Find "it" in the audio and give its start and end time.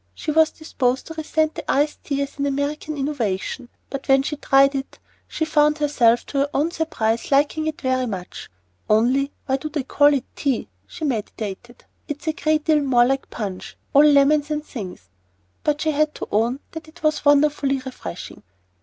4.73-4.97, 7.67-7.81, 10.15-10.25, 16.87-17.03